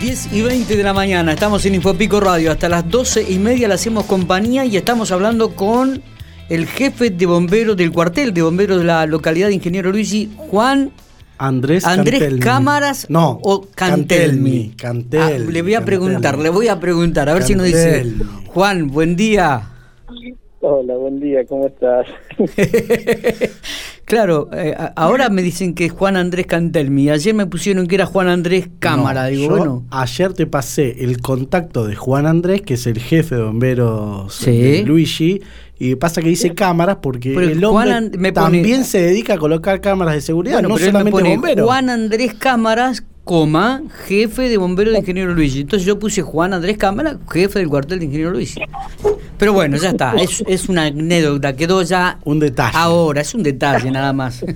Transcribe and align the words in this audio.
10 0.00 0.32
y 0.32 0.42
20 0.42 0.76
de 0.76 0.82
la 0.82 0.94
mañana, 0.94 1.32
estamos 1.32 1.64
en 1.66 1.74
Infopico 1.74 2.20
Radio. 2.20 2.50
Hasta 2.52 2.68
las 2.68 2.88
12 2.88 3.30
y 3.30 3.38
media 3.38 3.68
le 3.68 3.74
hacemos 3.74 4.04
compañía 4.04 4.64
y 4.64 4.76
estamos 4.76 5.12
hablando 5.12 5.54
con 5.54 6.00
el 6.48 6.66
jefe 6.66 7.10
de 7.10 7.26
bomberos 7.26 7.76
del 7.76 7.92
cuartel 7.92 8.32
de 8.32 8.42
bomberos 8.42 8.78
de 8.78 8.84
la 8.84 9.04
localidad 9.06 9.48
de 9.48 9.54
Ingeniero 9.54 9.90
Luisi, 9.92 10.32
Juan 10.36 10.90
Andrés, 11.36 11.84
Andrés 11.84 12.34
Cámaras 12.40 13.06
no, 13.10 13.38
o 13.42 13.66
Cantelmi. 13.74 14.74
Cantelmi, 14.76 15.22
Ah, 15.22 15.38
le 15.38 15.62
voy 15.62 15.74
a 15.74 15.78
Cantelmi. 15.80 15.84
preguntar, 15.86 16.38
le 16.38 16.48
voy 16.48 16.68
a 16.68 16.80
preguntar, 16.80 17.28
a 17.28 17.34
ver 17.34 17.42
si 17.42 17.54
nos 17.54 17.66
dice. 17.66 18.02
Cantelmi. 18.02 18.46
Juan, 18.46 18.88
buen 18.88 19.16
día. 19.16 19.68
Hola, 20.60 20.94
buen 20.94 21.20
día, 21.20 21.44
¿cómo 21.46 21.66
estás? 21.66 22.06
claro, 24.10 24.48
eh, 24.52 24.74
ahora 24.96 25.28
me 25.30 25.40
dicen 25.42 25.74
que 25.74 25.86
es 25.86 25.92
Juan 25.92 26.16
Andrés 26.16 26.46
Cantelmi. 26.46 27.08
Ayer 27.10 27.32
me 27.34 27.46
pusieron 27.46 27.86
que 27.86 27.94
era 27.94 28.04
Juan 28.06 28.28
Andrés 28.28 28.68
Cámara. 28.78 29.24
No, 29.24 29.30
Digo, 29.30 29.42
yo 29.44 29.56
bueno. 29.56 29.84
Ayer 29.90 30.32
te 30.34 30.46
pasé 30.46 31.02
el 31.04 31.20
contacto 31.20 31.86
de 31.86 31.94
Juan 31.96 32.26
Andrés, 32.26 32.62
que 32.62 32.74
es 32.74 32.86
el 32.86 32.98
jefe 32.98 33.36
de 33.36 33.42
bomberos 33.42 34.34
Sí. 34.34 34.50
de 34.50 34.82
Luigi. 34.82 35.40
Y 35.78 35.94
pasa 35.94 36.20
que 36.20 36.28
dice 36.28 36.54
cámaras 36.54 36.98
porque 37.00 37.32
Pero 37.34 37.48
el 37.48 37.64
hombre 37.64 37.90
And- 37.92 38.16
me 38.18 38.32
pone- 38.34 38.58
también 38.58 38.84
se 38.84 39.00
dedica 39.00 39.34
a 39.34 39.38
colocar 39.38 39.80
cámaras 39.80 40.12
de 40.14 40.20
seguridad, 40.20 40.56
Bueno, 40.56 40.68
no 40.68 40.74
pero 40.74 40.86
él 40.88 40.92
me 40.92 40.98
solamente 40.98 41.18
pone 41.22 41.30
bombero. 41.36 41.64
Juan 41.64 41.88
Andrés 41.88 42.34
Cámaras, 42.34 43.02
coma, 43.24 43.82
jefe 44.06 44.50
de 44.50 44.58
bomberos 44.58 44.92
de 44.92 44.98
Ingeniero 45.00 45.34
Luigi. 45.34 45.60
Entonces 45.60 45.86
yo 45.86 45.98
puse 45.98 46.20
Juan 46.20 46.52
Andrés 46.52 46.76
Cámara, 46.76 47.16
jefe 47.30 47.60
del 47.60 47.68
cuartel 47.68 47.98
de 48.00 48.04
Ingeniero 48.06 48.32
Luigi. 48.32 48.60
Pero 49.40 49.52
bueno, 49.54 49.76
ya 49.78 49.90
está, 49.90 50.14
es, 50.16 50.44
es 50.46 50.68
una 50.68 50.84
anécdota, 50.84 51.56
quedó 51.56 51.82
ya 51.82 52.18
Un 52.24 52.38
detalle. 52.38 52.76
ahora, 52.76 53.22
es 53.22 53.34
un 53.34 53.42
detalle 53.42 53.90
nada 53.90 54.12
más. 54.12 54.44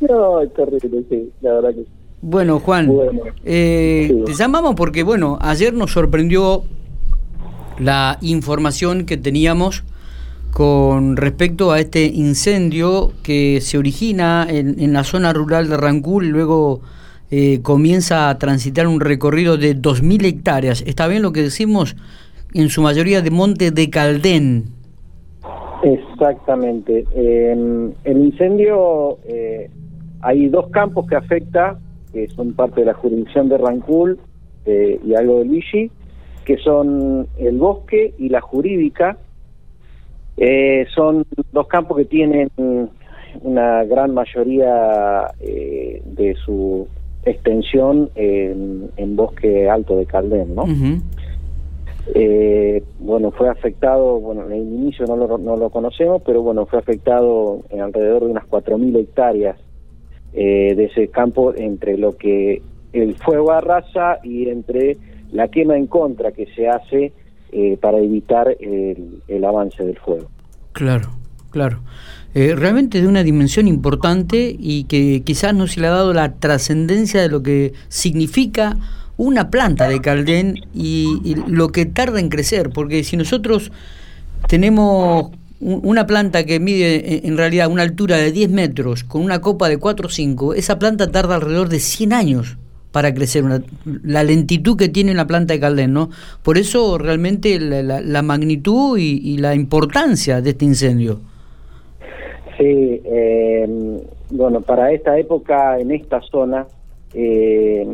No, 0.00 0.40
es 0.40 0.52
terrible, 0.54 1.04
sí, 1.08 1.30
la 1.42 1.52
verdad 1.54 1.68
que 1.70 1.82
sí. 1.82 1.86
bueno, 2.22 2.58
Juan, 2.58 2.86
Bueno. 2.88 3.20
eh, 3.44 4.06
Sí. 4.10 4.22
te 4.26 4.34
llamamos 4.34 4.74
porque, 4.74 5.02
bueno, 5.02 5.38
ayer 5.40 5.72
nos 5.74 5.92
sorprendió 5.92 6.64
la 7.78 8.18
información 8.22 9.04
que 9.06 9.16
teníamos 9.18 9.84
con 10.52 11.16
respecto 11.16 11.70
a 11.70 11.78
este 11.80 12.06
incendio 12.06 13.12
que 13.22 13.60
se 13.60 13.78
origina 13.78 14.46
en, 14.48 14.80
en 14.80 14.92
la 14.94 15.04
zona 15.04 15.32
rural 15.32 15.68
de 15.68 15.76
Rancul 15.76 16.24
y 16.26 16.30
luego 16.30 16.80
eh, 17.30 17.60
comienza 17.62 18.28
a 18.30 18.38
transitar 18.38 18.88
un 18.88 18.98
recorrido 19.00 19.56
de 19.58 19.76
2.000 19.76 20.24
hectáreas. 20.24 20.82
¿Está 20.86 21.06
bien 21.06 21.22
lo 21.22 21.32
que 21.32 21.42
decimos? 21.42 21.94
En 22.54 22.68
su 22.68 22.82
mayoría 22.82 23.22
de 23.22 23.30
Monte 23.30 23.70
de 23.70 23.90
Caldén. 23.90 24.64
Exactamente. 25.82 27.04
Eh, 27.14 27.92
el 28.04 28.18
incendio, 28.18 29.18
eh, 29.26 29.70
hay 30.20 30.48
dos 30.48 30.68
campos 30.70 31.06
que 31.06 31.16
afecta, 31.16 31.78
que 32.12 32.28
son 32.28 32.52
parte 32.54 32.80
de 32.80 32.86
la 32.86 32.94
jurisdicción 32.94 33.48
de 33.48 33.58
Rancul 33.58 34.18
eh, 34.66 35.00
y 35.04 35.14
algo 35.14 35.38
de 35.38 35.44
Luigi, 35.46 35.90
que 36.44 36.58
son 36.58 37.28
el 37.38 37.58
bosque 37.58 38.14
y 38.18 38.28
la 38.28 38.40
jurídica. 38.40 39.16
Eh, 40.36 40.86
son 40.94 41.24
dos 41.52 41.66
campos 41.68 41.98
que 41.98 42.04
tienen 42.04 42.50
una 43.42 43.84
gran 43.84 44.12
mayoría 44.12 45.30
eh, 45.40 46.02
de 46.04 46.34
su 46.44 46.88
extensión 47.24 48.10
en, 48.14 48.90
en 48.96 49.16
bosque 49.16 49.68
alto 49.68 49.96
de 49.96 50.06
Caldén, 50.06 50.54
¿no? 50.54 50.62
Ujú. 50.62 51.00
Eh, 52.14 52.82
bueno, 52.98 53.30
fue 53.30 53.48
afectado, 53.48 54.18
bueno, 54.18 54.46
en 54.46 54.52
el 54.52 54.62
inicio 54.62 55.06
no 55.06 55.16
lo, 55.16 55.38
no 55.38 55.56
lo 55.56 55.70
conocemos, 55.70 56.22
pero 56.24 56.42
bueno, 56.42 56.66
fue 56.66 56.78
afectado 56.78 57.62
en 57.70 57.80
alrededor 57.80 58.24
de 58.24 58.30
unas 58.30 58.44
4.000 58.44 58.98
hectáreas 58.98 59.56
eh, 60.32 60.74
de 60.76 60.84
ese 60.84 61.08
campo 61.08 61.52
entre 61.56 61.98
lo 61.98 62.16
que 62.16 62.62
el 62.92 63.16
fuego 63.16 63.52
arrasa 63.52 64.18
y 64.22 64.48
entre 64.48 64.96
la 65.32 65.48
quema 65.48 65.76
en 65.76 65.86
contra 65.86 66.32
que 66.32 66.46
se 66.54 66.68
hace 66.68 67.12
eh, 67.52 67.76
para 67.80 67.98
evitar 67.98 68.56
el, 68.60 69.44
avance 69.44 69.84
del 69.84 69.98
fuego. 69.98 70.28
Claro, 70.72 71.10
claro. 71.50 71.80
Eh, 72.32 72.54
realmente 72.54 73.00
de 73.00 73.08
una 73.08 73.24
dimensión 73.24 73.66
importante 73.66 74.54
y 74.56 74.84
que 74.84 75.22
quizás 75.24 75.52
no 75.52 75.66
se 75.66 75.80
le 75.80 75.88
ha 75.88 75.90
dado 75.90 76.12
la 76.12 76.34
trascendencia 76.34 77.20
de 77.20 77.28
lo 77.28 77.42
que 77.42 77.72
significa 77.88 78.76
una 79.20 79.50
planta 79.50 79.86
de 79.86 80.00
Caldén 80.00 80.54
y, 80.72 81.34
lo 81.46 81.68
que 81.68 81.84
tarda 81.84 82.20
en 82.20 82.30
crecer, 82.30 82.70
porque 82.70 83.04
si 83.04 83.18
nosotros 83.18 83.70
tenemos 84.48 85.30
un- 85.60 85.80
una 85.84 86.06
planta 86.06 86.44
que 86.44 86.58
mide 86.58 87.16
en- 87.18 87.26
en 87.26 87.36
realidad 87.36 87.70
una 87.70 87.82
altura 87.82 88.16
de 88.16 88.32
10 88.32 88.50
metros 88.50 89.04
con 89.04 89.20
una 89.22 89.42
copa 89.42 89.68
de 89.68 89.76
4 89.76 90.06
o 90.06 90.10
5, 90.10 90.54
esa 90.54 90.78
planta 90.78 91.10
tarda 91.12 91.34
alrededor 91.34 91.68
de 91.68 91.80
100 91.80 92.14
años 92.14 92.56
para 92.92 93.12
crecer, 93.12 93.44
la 94.02 94.24
lentitud 94.24 94.76
que 94.78 94.88
tiene 94.88 95.12
una 95.12 95.26
planta 95.26 95.52
de 95.52 95.60
Caldén, 95.60 95.92
¿no? 95.92 96.08
Por 96.42 96.56
eso 96.56 96.96
realmente 96.96 97.60
la, 97.60 97.82
la- 97.82 98.00
la 98.00 98.22
magnitud 98.22 98.96
y, 98.98 99.20
y 99.22 99.36
la 99.36 99.54
importancia 99.54 100.40
de 100.40 100.50
este 100.50 100.64
incendio. 100.64 101.20
Sí, 102.58 103.00
eh, 103.04 103.68
bueno, 104.30 104.62
para 104.62 104.92
esta 104.92 105.18
época 105.18 105.78
en 105.78 105.90
esta 105.90 106.20
zona 106.22 106.66
eh, 107.12 107.86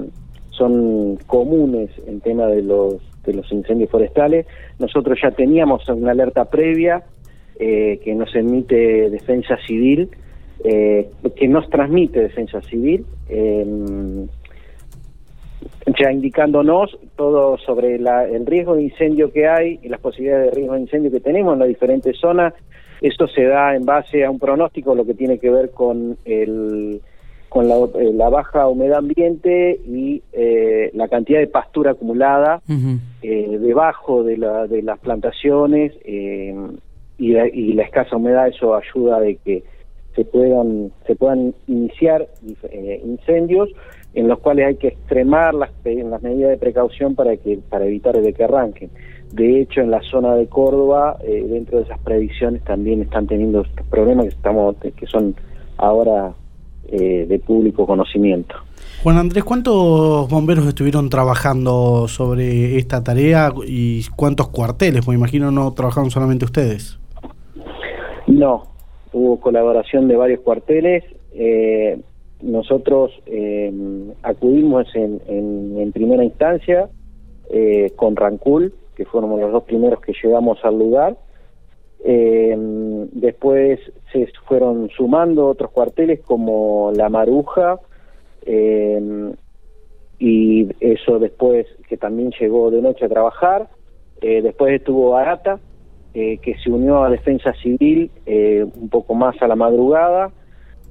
son 0.57 1.17
comunes 1.27 1.91
el 2.07 2.21
tema 2.21 2.47
de 2.47 2.63
los 2.63 2.97
de 3.25 3.35
los 3.35 3.51
incendios 3.53 3.91
forestales. 3.91 4.47
Nosotros 4.79 5.19
ya 5.23 5.31
teníamos 5.33 5.89
una 5.89 6.13
alerta 6.13 6.45
previa 6.45 7.03
eh, 7.59 7.99
que 8.05 8.15
nos 8.15 8.35
emite 8.37 9.11
Defensa 9.11 9.57
Civil, 9.67 10.09
eh, 10.65 11.09
que 11.35 11.49
nos 11.49 11.69
transmite 11.71 12.21
Defensa 12.21 12.61
Civil. 12.63 13.05
eh, 13.29 13.65
ya 15.99 16.13
indicándonos 16.13 16.99
todo 17.17 17.57
sobre 17.59 17.99
la- 17.99 18.25
el 18.29 18.45
riesgo 18.47 18.77
de 18.77 18.83
incendio 18.85 19.33
que 19.33 19.47
hay 19.49 19.79
y 19.83 19.89
las 19.89 20.01
posibilidades 20.01 20.47
de 20.51 20.57
riesgo 20.57 20.75
de 20.75 20.81
incendio 20.81 21.11
que 21.11 21.21
tenemos 21.21 21.55
en 21.55 21.61
las 21.61 21.69
diferentes 21.69 22.17
zonas. 22.19 22.55
Esto 23.01 23.27
se 23.29 23.45
da 23.45 23.75
en 23.75 23.85
base 23.85 24.25
a 24.25 24.31
un 24.31 24.39
pronóstico, 24.39 24.95
lo 24.95 25.05
que 25.05 25.15
tiene 25.15 25.39
que 25.39 25.51
ver 25.51 25.71
con 25.71 26.17
el 26.25 27.01
con 27.49 27.69
la, 27.69 27.77
eh, 27.77 28.13
la 28.13 28.29
baja 28.29 28.67
humedad 28.69 28.99
ambiente 28.99 29.81
y 29.87 30.23
eh, 30.33 30.91
la 30.95 31.09
cantidad 31.09 31.39
de 31.39 31.47
pastura 31.47 31.93
acumulada 31.93 32.61
eh, 33.23 33.59
debajo 33.61 34.23
de, 34.25 34.37
la, 34.37 34.67
de 34.67 34.83
las 34.83 34.99
plantaciones 34.99 35.93
eh, 36.05 36.55
y, 37.19 37.33
la, 37.33 37.49
y 37.49 37.73
la 37.73 37.85
escasa 37.85 38.17
humedad 38.17 38.49
eso 38.49 38.75
ayuda 38.75 39.21
de 39.21 39.37
que 39.37 39.65
se 40.15 40.25
puedan 40.25 40.91
se 41.07 41.15
puedan 41.15 41.55
iniciar 41.67 42.27
eh, 42.71 43.03
incendios 43.05 43.69
en 44.15 44.29
los 44.29 44.39
cuales 44.39 44.67
hay 44.67 44.77
que 44.77 44.89
extremar 44.89 45.55
las, 45.55 45.71
las 45.85 46.23
medidas 46.23 46.51
de 46.51 46.57
precaución 46.57 47.15
para 47.15 47.37
que 47.37 47.59
para 47.69 47.85
evitar 47.85 48.19
de 48.21 48.33
que 48.33 48.45
arranquen. 48.45 48.91
De 49.33 49.61
hecho 49.61 49.83
en 49.83 49.91
la 49.91 50.01
zona 50.03 50.35
de 50.35 50.47
Córdoba 50.47 51.19
eh, 51.23 51.45
dentro 51.47 51.79
de 51.79 51.85
esas 51.85 51.99
predicciones 52.01 52.65
también 52.65 53.03
están 53.03 53.27
teniendo 53.27 53.61
estos 53.61 53.87
problemas 53.89 54.27
que 54.27 54.35
estamos 54.35 54.77
que 54.77 55.07
son 55.07 55.35
ahora 55.77 56.33
eh, 56.91 57.27
de 57.29 57.39
público 57.39 57.87
conocimiento 57.87 58.55
Juan 59.03 59.19
Andrés, 59.19 59.45
¿cuántos 59.45 60.29
bomberos 60.29 60.67
estuvieron 60.67 61.09
trabajando 61.11 62.09
sobre 62.09 62.77
esta 62.77 63.05
tarea 63.05 63.53
y 63.67 64.03
cuántos 64.17 64.49
cuarteles? 64.49 65.07
Me 65.07 65.15
imagino 65.15 65.51
no 65.53 65.73
trabajaron 65.75 66.11
solamente 66.11 66.45
ustedes. 66.45 66.99
No, 68.27 68.65
hubo 69.13 69.39
colaboración 69.41 70.09
de 70.09 70.17
varios 70.17 70.41
cuarteles. 70.41 71.05
eh, 71.33 72.01
nosotros 72.43 73.13
eh, 73.27 73.73
acudimos 74.23 74.87
en, 74.95 75.21
en- 75.29 75.79
en 75.79 75.93
primera 75.93 76.23
instancia 76.25 76.89
eh, 77.51 77.93
con 77.97 78.15
Rancul, 78.17 78.75
que 78.97 79.05
fueron 79.07 79.39
los 79.41 79.53
dos 79.53 79.65
primeros 79.65 80.01
que 80.01 80.13
llegamos 80.23 80.59
al 80.65 80.79
lugar. 80.79 81.17
Eh, 82.09 82.55
después 83.13 83.81
se 84.13 84.29
fueron 84.47 84.89
sumando 84.91 85.49
otros 85.49 85.73
cuarteles 85.73 86.21
como 86.21 86.93
La 86.95 87.09
Maruja, 87.09 87.81
eh, 88.45 89.33
y 90.21 90.69
eso 90.79 91.19
después 91.19 91.67
que 91.89 91.97
también 91.97 92.31
llegó 92.41 92.71
de 92.71 92.81
noche 92.81 93.05
a 93.07 93.09
trabajar. 93.09 93.69
Eh, 94.21 94.41
después 94.41 94.73
estuvo 94.75 95.17
Arata, 95.17 95.59
eh, 96.15 96.39
que 96.39 96.57
se 96.59 96.71
unió 96.71 97.03
a 97.03 97.11
Defensa 97.11 97.53
Civil 97.61 98.11
eh, 98.25 98.65
un 98.81 98.89
poco 98.89 99.15
más 99.15 99.43
a 99.43 99.49
la 99.49 99.57
madrugada. 99.57 100.31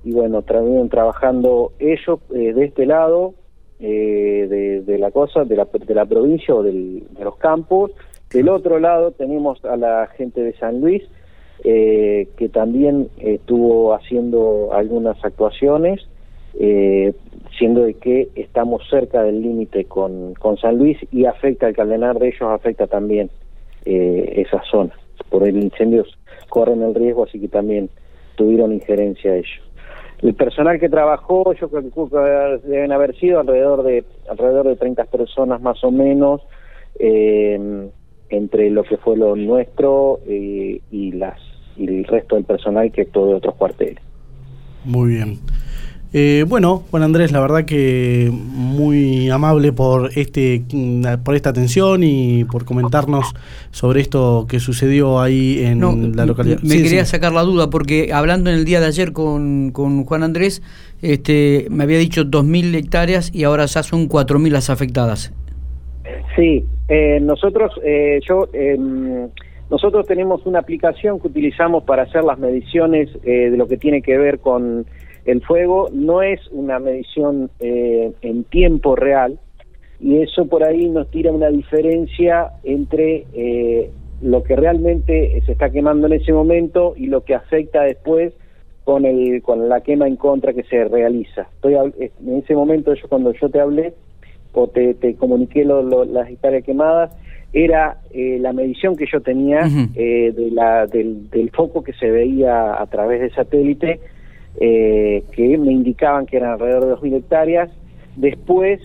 Y 0.04 0.12
bueno, 0.12 0.42
también 0.42 0.90
trabajando 0.90 1.72
ellos 1.80 2.20
de 2.30 2.66
este 2.66 2.86
lado 2.86 3.34
eh, 3.80 4.46
de, 4.50 4.82
de 4.82 4.98
la 5.00 5.12
cosa, 5.12 5.46
de 5.46 5.56
la, 5.56 5.66
de 5.66 5.96
la 5.96 6.06
provincia 6.06 6.54
o 6.54 6.62
del- 6.62 7.08
de 7.18 7.24
los 7.24 7.38
campos. 7.38 7.92
Del 8.32 8.50
otro 8.50 8.80
lado 8.80 9.12
tenemos 9.12 9.64
a 9.66 9.78
la 9.78 10.08
gente 10.18 10.42
de 10.42 10.54
San 10.58 10.82
Luis, 10.82 11.04
eh, 11.68 12.28
que 12.38 12.48
también 12.48 13.10
estuvo 13.18 13.96
haciendo 13.96 14.70
algunas 14.72 15.18
actuaciones, 15.26 16.00
eh, 16.60 17.12
siendo 17.58 17.82
de 17.82 17.96
que 17.96 18.30
estamos 18.36 18.88
cerca 18.88 19.24
del 19.24 19.42
límite 19.42 19.86
con, 19.86 20.36
con 20.36 20.58
San 20.58 20.78
Luis 20.78 21.00
y 21.12 21.26
afecta 21.26 21.68
el 21.68 21.76
Caldenar 21.76 22.20
de 22.20 22.28
ellos, 22.28 22.44
afecta 22.44 22.86
también 22.86 23.32
eh, 23.84 24.44
esa 24.46 24.62
zona. 24.70 24.94
Por 25.32 25.48
el 25.48 25.58
incendio 25.58 26.06
corren 26.50 26.84
el 26.84 26.94
riesgo, 26.94 27.24
así 27.24 27.40
que 27.40 27.48
también 27.48 27.90
tuvieron 28.36 28.72
injerencia 28.72 29.36
ellos. 29.36 29.64
el 30.22 30.36
personal 30.36 30.80
que 30.80 30.88
trabajó, 30.88 31.52
yo 31.54 31.68
creo 31.68 31.82
que 31.92 32.68
deben 32.68 32.92
haber 32.92 33.16
sido 33.16 33.40
alrededor 33.40 33.82
de 33.82 34.04
alrededor 34.30 34.68
de 34.68 34.76
30 34.76 35.06
personas 35.06 35.62
más 35.62 35.84
o 35.84 35.90
menos, 35.90 36.42
eh, 37.00 37.90
entre 38.30 38.70
lo 38.70 38.84
que 38.84 38.98
fue 38.98 39.18
lo 39.18 39.36
nuestro 39.36 40.20
y 40.28 41.12
las 41.14 41.55
y 41.78 41.88
el 41.88 42.04
resto 42.06 42.36
del 42.36 42.46
personal 42.46 42.92
que 42.92 43.02
actuó 43.02 43.28
de 43.28 43.34
otros 43.36 43.56
cuarteles. 43.56 44.00
Muy 44.84 45.16
bien. 45.16 45.40
Eh, 46.18 46.46
bueno, 46.48 46.84
Juan 46.92 47.04
Andrés, 47.04 47.34
la 47.34 47.42
verdad 47.42 47.66
que 47.66 48.30
muy 48.32 49.30
amable 49.30 49.74
por 49.74 50.12
este 50.18 50.62
por 51.26 51.36
esta 51.36 51.50
atención 51.50 52.04
y 52.04 52.46
por 52.46 52.64
comentarnos 52.64 53.34
sobre 53.72 54.00
esto 54.00 54.46
que 54.48 54.62
sucedió 54.62 55.20
ahí 55.20 55.62
en 55.66 56.16
la 56.16 56.26
localidad. 56.26 56.60
Me 56.62 56.82
quería 56.82 57.04
sacar 57.04 57.34
la 57.34 57.42
duda 57.42 57.70
porque 57.70 58.14
hablando 58.14 58.50
en 58.50 58.56
el 58.56 58.64
día 58.64 58.80
de 58.80 58.86
ayer 58.86 59.12
con, 59.12 59.72
con 59.72 60.06
Juan 60.06 60.24
Andrés, 60.24 60.62
este, 61.02 61.68
me 61.70 61.84
había 61.84 61.98
dicho 61.98 62.24
2.000 62.24 62.76
hectáreas 62.76 63.36
y 63.36 63.44
ahora 63.44 63.66
ya 63.66 63.84
son 63.84 64.08
4.000 64.08 64.52
las 64.52 64.70
afectadas. 64.70 65.34
Sí, 66.38 66.66
eh, 66.88 67.20
nosotros, 67.22 67.74
eh, 67.84 68.20
yo, 68.28 68.48
em, 68.54 69.28
nosotros 69.70 70.06
tenemos 70.06 70.46
una 70.46 70.60
aplicación 70.60 71.20
que 71.20 71.28
utilizamos 71.28 71.84
para 71.84 72.04
hacer 72.04 72.24
las 72.24 72.38
mediciones 72.38 73.10
de 73.24 73.56
lo 73.58 73.68
que 73.68 73.78
tiene 73.78 74.02
que 74.02 74.18
ver 74.18 74.40
con 74.40 74.86
el 75.26 75.42
fuego 75.42 75.90
no 75.92 76.22
es 76.22 76.40
una 76.52 76.80
medición 76.80 77.50
eh, 77.60 78.12
en 78.22 78.44
tiempo 78.44 78.96
real 78.96 79.40
y 80.00 80.22
eso 80.22 80.46
por 80.46 80.64
ahí 80.64 80.88
nos 80.88 81.10
tira 81.10 81.32
una 81.32 81.50
diferencia 81.50 82.52
entre 82.64 83.26
eh, 83.34 83.90
lo 84.22 84.44
que 84.44 84.56
realmente 84.56 85.42
se 85.46 85.52
está 85.52 85.72
quemando 85.72 86.06
en 86.08 86.14
ese 86.14 86.32
momento 86.32 86.94
y 86.96 87.08
lo 87.08 87.24
que 87.24 87.34
afecta 87.34 87.82
después 87.82 88.34
con 88.84 89.06
el 89.06 89.42
con 89.42 89.68
la 89.68 89.82
quema 89.82 90.08
en 90.08 90.16
contra 90.16 90.54
que 90.54 90.64
se 90.64 90.84
realiza. 90.86 91.48
Estoy 91.56 91.74
en 91.74 92.38
ese 92.38 92.56
momento 92.56 92.94
yo 92.94 93.08
cuando 93.10 93.34
yo 93.34 93.50
te 93.50 93.60
hablé 93.60 93.94
o 94.54 94.68
te, 94.68 94.94
te 94.94 95.16
comuniqué 95.16 95.66
las 95.66 96.30
hectáreas 96.30 96.64
quemadas 96.64 97.12
era 97.56 98.02
eh, 98.12 98.38
la 98.40 98.54
medición 98.54 98.96
que 98.96 99.06
yo 99.12 99.22
tenía 99.22 99.62
de 99.64 100.50
la, 100.52 100.86
del, 100.86 101.30
del 101.30 101.50
foco 101.52 101.84
que 101.84 101.94
se 101.94 102.12
veía 102.12 102.80
a 102.80 102.86
través 102.88 103.22
de 103.22 103.30
satélite 103.32 104.00
eh, 104.58 105.24
que 105.34 105.58
me 105.58 105.74
indicaban 105.74 106.26
que 106.26 106.38
eran 106.38 106.54
alrededor 106.54 106.86
de 106.86 106.94
2.000 106.94 107.18
hectáreas. 107.18 107.70
Después, 108.16 108.80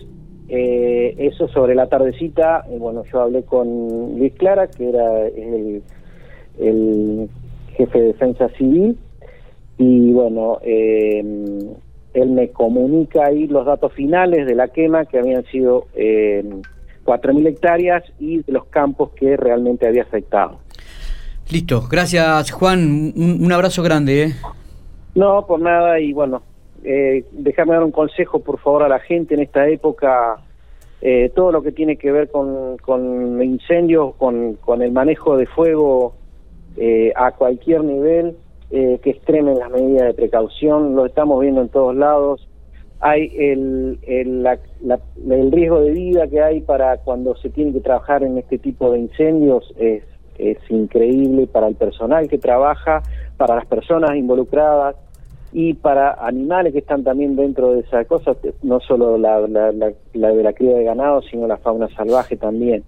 eh, 0.49 1.15
eso 1.17 1.47
sobre 1.47 1.75
la 1.75 1.87
tardecita, 1.87 2.65
eh, 2.69 2.77
bueno, 2.77 3.03
yo 3.11 3.21
hablé 3.21 3.43
con 3.43 4.17
Luis 4.17 4.33
Clara, 4.33 4.67
que 4.67 4.89
era 4.89 5.27
el, 5.27 5.81
jefe 7.77 7.99
de 7.99 8.07
defensa 8.07 8.49
civil, 8.57 8.97
y 9.77 10.11
bueno, 10.11 10.59
él 10.63 11.79
me 12.13 12.49
comunica 12.49 13.27
ahí 13.27 13.47
los 13.47 13.65
datos 13.65 13.93
finales 13.93 14.45
de 14.45 14.55
la 14.55 14.67
quema, 14.67 15.05
que 15.05 15.17
habían 15.17 15.45
sido 15.45 15.87
4.000 17.05 17.47
hectáreas 17.47 18.03
y 18.19 18.43
de 18.43 18.51
los 18.51 18.65
campos 18.65 19.11
que 19.11 19.37
realmente 19.37 19.87
había 19.87 20.03
afectado. 20.03 20.59
Listo, 21.49 21.87
gracias 21.89 22.51
Juan, 22.51 23.13
un, 23.15 23.39
un 23.43 23.51
abrazo 23.51 23.83
grande. 23.83 24.23
¿eh? 24.23 24.33
No, 25.15 25.45
por 25.45 25.59
nada, 25.59 25.99
y 25.99 26.13
bueno, 26.13 26.41
eh, 26.83 27.25
déjame 27.31 27.73
dar 27.73 27.83
un 27.83 27.91
consejo, 27.91 28.39
por 28.39 28.59
favor, 28.59 28.83
a 28.83 28.87
la 28.87 28.99
gente 28.99 29.35
en 29.35 29.41
esta 29.41 29.67
época, 29.67 30.37
eh, 31.01 31.31
todo 31.35 31.51
lo 31.51 31.61
que 31.61 31.71
tiene 31.71 31.97
que 31.97 32.11
ver 32.11 32.29
con, 32.29 32.77
con 32.77 33.41
incendios, 33.41 34.15
con, 34.15 34.53
con 34.55 34.81
el 34.81 34.91
manejo 34.91 35.35
de 35.35 35.47
fuego 35.47 36.13
eh, 36.77 37.11
a 37.15 37.31
cualquier 37.31 37.83
nivel, 37.83 38.37
eh, 38.69 38.99
que 39.03 39.09
extremen 39.11 39.59
las 39.59 39.69
medidas 39.69 40.07
de 40.07 40.13
precaución, 40.13 40.95
lo 40.95 41.05
estamos 41.05 41.41
viendo 41.41 41.61
en 41.61 41.69
todos 41.69 41.95
lados. 41.95 42.47
Hay 43.01 43.33
el, 43.35 43.99
el, 44.03 44.47
el 45.29 45.51
riesgo 45.51 45.81
de 45.81 45.91
vida 45.91 46.27
que 46.27 46.41
hay 46.41 46.61
para 46.61 46.97
cuando 46.97 47.35
se 47.35 47.49
tiene 47.49 47.73
que 47.73 47.79
trabajar 47.79 48.23
en 48.23 48.37
este 48.37 48.59
tipo 48.59 48.91
de 48.91 48.99
incendios 48.99 49.73
es, 49.77 50.03
es 50.37 50.57
increíble 50.69 51.47
para 51.47 51.67
el 51.67 51.75
personal 51.75 52.29
que 52.29 52.37
trabaja, 52.37 53.01
para 53.37 53.55
las 53.55 53.65
personas 53.65 54.15
involucradas 54.15 54.95
y 55.51 55.73
para 55.73 56.13
animales 56.13 56.73
que 56.73 56.79
están 56.79 57.03
también 57.03 57.35
dentro 57.35 57.73
de 57.73 57.81
esa 57.81 58.05
cosa, 58.05 58.35
no 58.61 58.79
solo 58.79 59.17
la, 59.17 59.39
la, 59.47 59.71
de 59.71 60.43
la 60.43 60.53
cría 60.53 60.77
de 60.77 60.83
ganado, 60.83 61.21
sino 61.23 61.47
la 61.47 61.57
fauna 61.57 61.89
salvaje 61.95 62.37
también. 62.37 62.83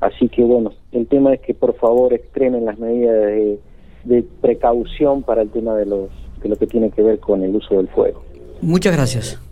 Así 0.00 0.28
que 0.28 0.42
bueno, 0.44 0.72
el 0.92 1.06
tema 1.08 1.34
es 1.34 1.40
que 1.40 1.54
por 1.54 1.74
favor 1.74 2.12
extremen 2.12 2.64
las 2.64 2.78
medidas 2.78 3.14
de, 3.14 3.58
de 4.04 4.24
precaución 4.40 5.22
para 5.22 5.42
el 5.42 5.50
tema 5.50 5.74
de, 5.74 5.86
los, 5.86 6.08
de 6.42 6.48
lo 6.48 6.56
que 6.56 6.66
tiene 6.66 6.90
que 6.90 7.02
ver 7.02 7.18
con 7.18 7.42
el 7.42 7.54
uso 7.56 7.76
del 7.76 7.88
fuego. 7.88 8.22
Muchas 8.60 8.96
gracias. 8.96 9.47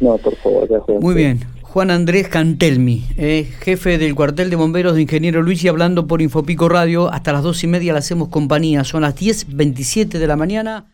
No, 0.00 0.18
por 0.18 0.36
favor. 0.36 0.68
Muy 1.00 1.14
bien. 1.14 1.40
Juan 1.62 1.90
Andrés 1.90 2.28
Cantelmi, 2.28 3.06
eh, 3.16 3.48
jefe 3.60 3.96
del 3.96 4.14
cuartel 4.14 4.50
de 4.50 4.56
bomberos 4.56 4.94
de 4.94 5.00
Ingeniero 5.02 5.40
Luis 5.40 5.64
y 5.64 5.68
hablando 5.68 6.06
por 6.06 6.20
Infopico 6.20 6.68
Radio. 6.68 7.10
Hasta 7.10 7.32
las 7.32 7.42
dos 7.42 7.64
y 7.64 7.66
media 7.66 7.94
le 7.94 8.00
hacemos 8.00 8.28
compañía. 8.28 8.84
Son 8.84 9.02
las 9.02 9.14
10.27 9.16 10.18
de 10.18 10.26
la 10.26 10.36
mañana. 10.36 10.92